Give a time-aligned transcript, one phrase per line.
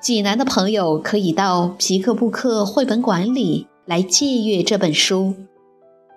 [0.00, 5.34] 济南的朋友可以到皮克布克绘本馆里来借阅这本书，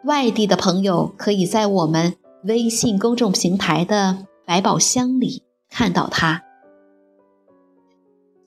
[0.05, 2.13] 外地的朋友可以在我们
[2.44, 6.44] 微信公众平台的百宝箱里看到它。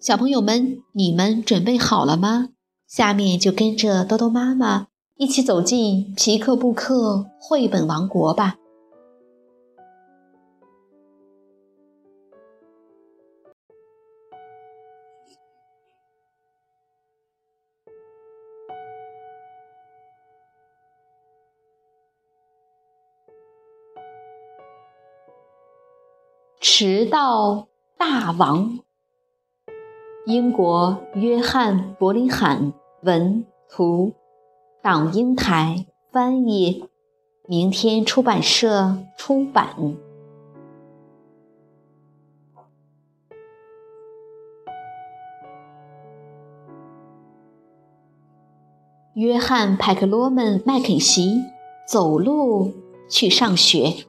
[0.01, 2.51] 小朋友们，你们准备好了吗？
[2.87, 8.55] 下面就跟着多多妈妈一起走进皮克布克绘本王国吧。
[26.77, 28.81] 迟到大王，
[30.27, 32.73] 英国约翰·伯林罕
[33.05, 34.13] 文图，
[34.83, 36.89] 党英台翻译，
[37.47, 39.77] 明天出版社出版。
[49.15, 51.41] 约翰·派克罗门·麦肯锡
[51.87, 52.73] 走路
[53.09, 54.07] 去上学。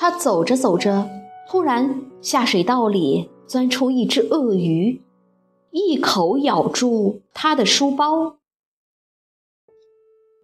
[0.00, 1.10] 他走着走着，
[1.50, 5.02] 突然下水道里钻出一只鳄鱼，
[5.72, 8.36] 一口咬住他的书包。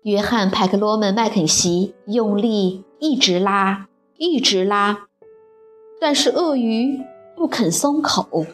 [0.02, 5.06] 约翰·派克罗门·麦肯锡用力一直拉，一直拉，
[6.00, 7.00] 但是鳄鱼
[7.36, 8.44] 不肯松口。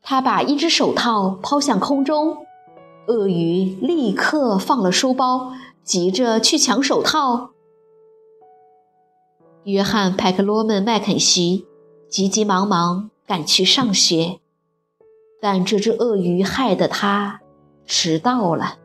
[0.00, 2.46] 他把一只手套抛向空中，
[3.08, 5.52] 鳄鱼立刻放了书包，
[5.82, 7.51] 急着去抢手套。
[9.64, 11.66] 约翰·派克罗门·麦肯锡
[12.08, 14.40] 急急忙忙赶去上学，
[15.40, 17.40] 但这只鳄鱼害得他
[17.86, 18.78] 迟到了。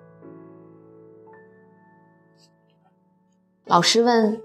[3.66, 4.40] 老师问：“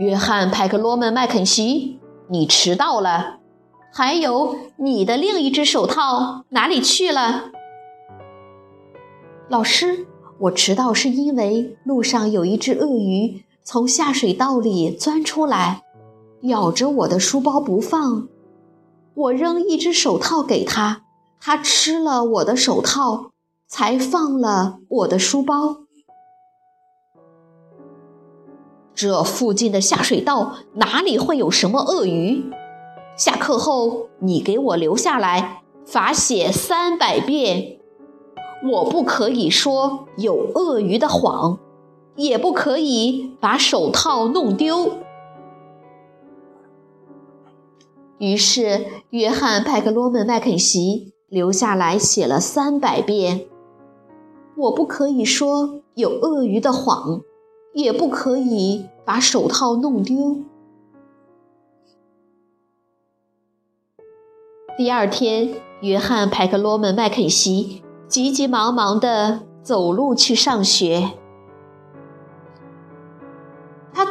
[0.00, 3.40] 约翰·派克罗门·麦肯锡，你迟到了？
[3.92, 7.50] 还有你的另一只手套哪里去了？”
[9.50, 10.06] 老师，
[10.38, 13.44] 我迟到是因为路上有一只鳄鱼。
[13.70, 15.82] 从下水道里钻出来，
[16.40, 18.26] 咬着我的书包不放。
[19.12, 21.02] 我扔一只手套给他，
[21.38, 23.32] 他吃了我的手套，
[23.68, 25.80] 才放了我的书包。
[28.94, 32.50] 这附近的下水道哪里会有什么鳄鱼？
[33.18, 37.80] 下课后你给我留下来，罚写三百遍。
[38.72, 41.58] 我不可以说有鳄鱼的谎。
[42.18, 44.98] 也不可以把手套弄丢。
[48.18, 53.46] 于是，约翰·派克罗门·麦肯锡留下来写了三百遍
[54.58, 57.20] ：“我不可以说有鳄鱼的谎，
[57.72, 60.38] 也不可以把手套弄丢。”
[64.76, 71.12] 第二天，约翰·派克罗门·麦肯锡急急忙忙地走路去上学。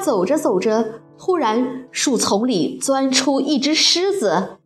[0.08, 4.60] 走着走着，突然树丛里钻出一只狮子，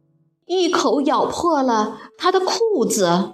[0.45, 3.33] 一口咬破了他的裤子。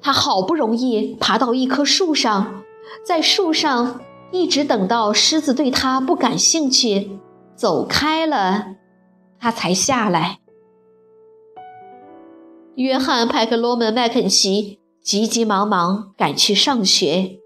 [0.00, 2.64] 他好不容易爬到一棵树上，
[3.06, 4.00] 在树上
[4.32, 7.20] 一直等到狮子对他不感兴趣，
[7.54, 8.74] 走开了，
[9.38, 10.40] 他才下来。
[12.74, 17.38] 约翰·派克罗门·麦肯齐急急忙忙赶去上学。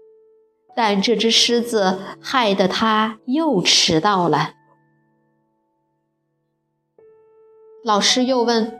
[0.75, 4.53] 但这只狮子害得他又迟到了。
[7.83, 8.79] 老师又问：“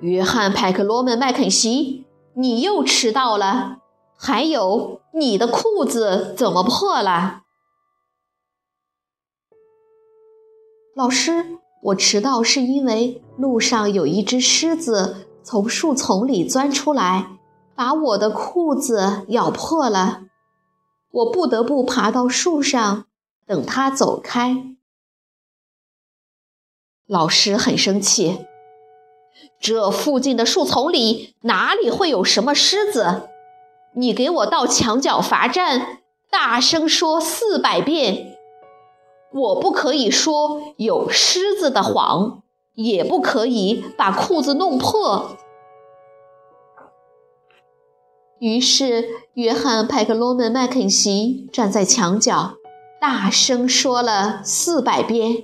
[0.00, 3.78] 约翰·派克罗门·麦肯锡，你又迟到了？
[4.16, 7.42] 还有，你的裤子怎么破了？”
[10.94, 17.38] 老师，我迟到是因为路上有一只狮子从树丛里钻出来，
[17.74, 20.24] 把我的裤子咬破了。
[21.18, 23.06] 我不得不爬到树上
[23.46, 24.76] 等他走开。
[27.06, 28.46] 老师很生气，
[29.58, 33.28] 这附近的树丛里哪里会有什么狮子？
[33.94, 38.38] 你给我到墙角罚站，大声说四百遍。
[39.32, 42.42] 我不可以说有狮子的谎，
[42.74, 45.36] 也不可以把裤子弄破。
[48.40, 52.54] 于是，约翰·派克罗门·麦肯锡站在墙角，
[53.00, 55.42] 大声说了四百遍：“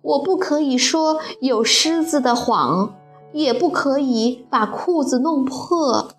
[0.00, 2.94] 我不可以说有狮子的谎，
[3.34, 6.12] 也不可以把裤子弄破。”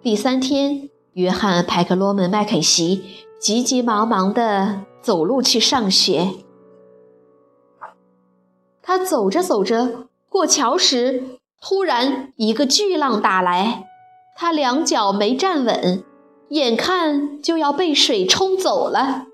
[0.00, 3.02] 第三天，约翰·派克罗门·麦肯锡
[3.40, 6.34] 急急忙忙地走路去上学。
[8.80, 13.88] 他走着走着，过桥时，突然一个巨浪打来，
[14.36, 16.04] 他两脚没站稳，
[16.50, 19.26] 眼看就要被水冲走了。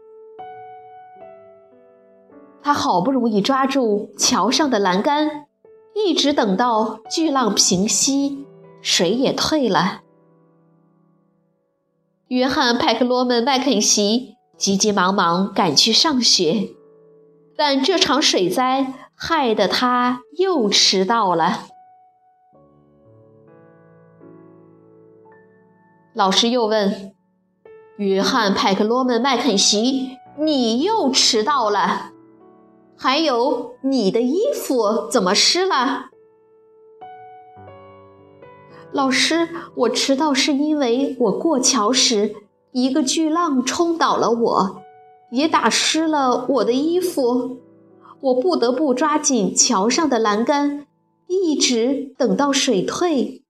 [2.62, 5.44] 他好不容易抓住桥上的栏杆，
[5.94, 8.46] 一直等到巨浪平息，
[8.81, 10.00] 水也退了。
[12.28, 16.70] 约翰·派克罗门·麦肯锡急急忙忙赶去上学，
[17.54, 21.64] 但这场水灾害得他又迟到了。
[26.12, 27.14] 老师又问
[27.96, 32.12] ：“约翰·派克罗门·麦肯锡，你又迟到了？
[32.96, 36.10] 还有你的衣服怎么湿了？”
[38.92, 42.36] 老师，我迟到是因为我过桥时，
[42.72, 44.82] 一个巨浪冲倒了我，
[45.30, 47.58] 也打湿了我的衣服，
[48.26, 50.87] 我不得不抓紧桥上的栏杆，
[51.28, 53.44] 一直等到水退。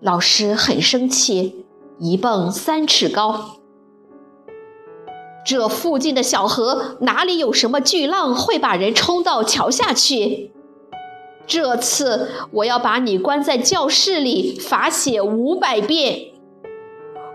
[0.00, 1.64] 老师很生气，
[1.98, 3.56] 一蹦三尺高。
[5.44, 10.52] 这附近的小河哪里有什么巨浪会把人冲到桥下去？
[11.48, 16.32] 这次我要把你关在教室里罚写五百遍。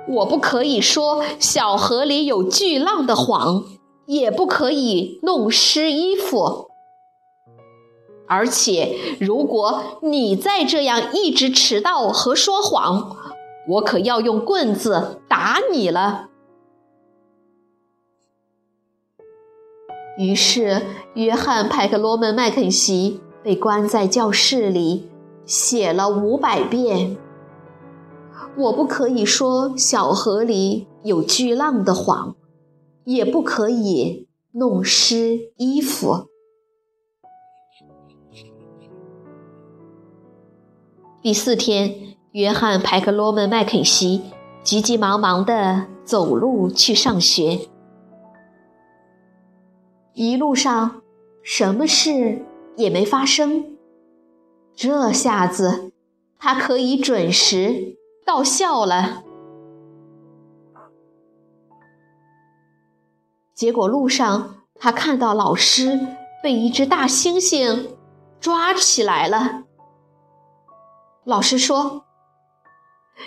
[0.08, 3.66] 我不可以说小河里有巨浪的谎，
[4.10, 6.72] 也不可以弄湿衣服。
[8.28, 13.16] 而且，如果你再这样一直迟到和说谎，
[13.68, 16.30] 我可要用棍子打你了。
[20.18, 20.82] 于是，
[21.14, 23.22] 约翰·派克罗门·麦肯锡。
[23.42, 25.08] 被关在教室里，
[25.46, 27.16] 写了五百遍。
[28.58, 32.36] 我不可以说小河里有巨浪的谎，
[33.10, 36.28] 也不可以弄湿衣服。
[41.20, 44.22] 第四天，约翰·派克罗门·麦肯锡
[44.62, 47.62] 急急忙忙地走路去上学。
[50.14, 51.02] 一路上，
[51.42, 52.46] 什么事？
[52.78, 53.76] 也没发生。
[54.76, 55.92] 这下子，
[56.38, 59.24] 他可以准时到校了。
[63.60, 66.00] 结果路上，他看到老师
[66.42, 67.90] 被一只大猩猩
[68.40, 69.64] 抓起来了。
[71.26, 72.06] 老师说：“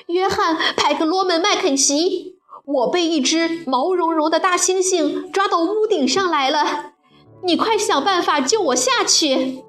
[0.09, 6.95] 约翰·派克罗门·麦肯锡，我被一只毛茸茸的大猩猩抓到屋顶上来了。”
[7.45, 9.63] 你快想办法救我下去，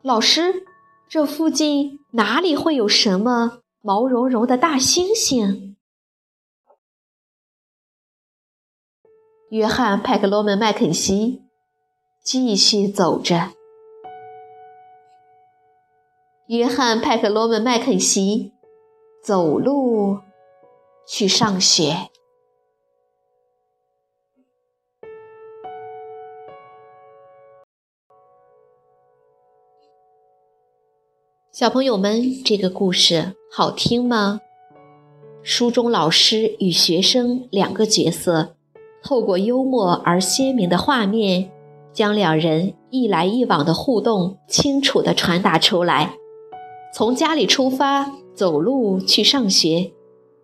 [0.00, 0.64] 老师。
[1.06, 5.69] 这附近哪里会有什么毛茸茸的大猩猩？
[9.50, 11.42] 约翰·派克罗门·麦肯锡
[12.22, 13.50] 继续走着。
[16.46, 18.52] 约翰·派克罗门·麦肯锡
[19.20, 20.20] 走路
[21.04, 22.08] 去上学。
[31.50, 34.40] 小朋友们，这个故事好听吗？
[35.42, 38.54] 书中老师与学生两个角色，
[39.02, 41.50] 透过幽默而鲜明的画面，
[41.92, 46.14] 将两人一来一往的互动清楚地传达出来。
[46.94, 49.92] 从家里出发，走路去上学，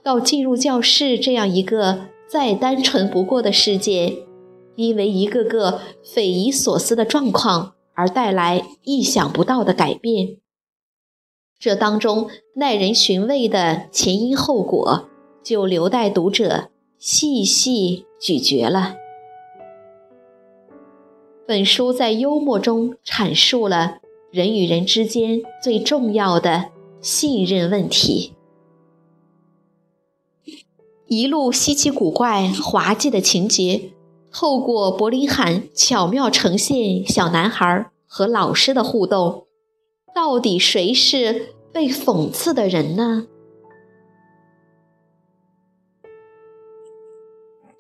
[0.03, 4.25] 到进入教室这样一个再单纯不过的世界，
[4.77, 10.37] 因为一个个匪夷所思的状况而带来意想不到的改变。
[11.59, 15.09] 这当中耐人寻味的前因后果，
[15.43, 18.97] 就留待读者细细咀嚼了。
[21.47, 23.99] 本书在幽默中阐述了
[24.33, 28.33] 人与人之间最重要的信任问题。
[31.07, 33.93] 一路稀奇古怪、滑稽的情节，
[34.33, 39.47] 透过柏林罕巧妙呈现小男孩和老师的互动。
[40.13, 43.29] 到底谁是被讽刺的人呢？